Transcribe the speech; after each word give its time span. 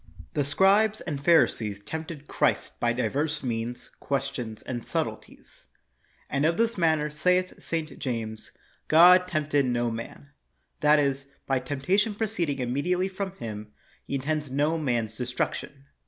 The 0.33 0.43
scribes 0.43 0.99
and 1.01 1.23
Pharisees 1.23 1.83
tempted 1.83 2.27
Christ 2.27 2.79
by 2.79 2.91
divers 2.91 3.43
means, 3.43 3.91
questions, 3.99 4.63
and 4.63 4.83
subtleties. 4.83 5.67
And 6.27 6.43
of 6.43 6.57
this 6.57 6.75
matter 6.75 7.11
saith 7.11 7.61
St. 7.63 7.99
James, 7.99 8.51
*' 8.67 8.77
God 8.97 9.27
tempted 9.27 9.67
no 9.67 9.91
man 9.91 10.29
'';that 10.81 10.97
is, 10.97 11.27
by 11.45 11.59
temptation 11.59 12.15
proceeding 12.15 12.57
immediately 12.57 13.09
from 13.09 13.33
Him, 13.37 13.73
He 14.07 14.15
intends 14.15 14.49
no 14.49 14.75
man's 14.79 15.15
destruction. 15.15 15.85